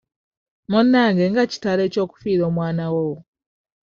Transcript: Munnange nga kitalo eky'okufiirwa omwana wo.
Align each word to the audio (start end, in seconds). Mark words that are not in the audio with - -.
Munnange 0.69 1.23
nga 1.31 1.43
kitalo 1.51 1.81
eky'okufiirwa 1.87 2.45
omwana 2.51 2.85
wo. 2.93 3.07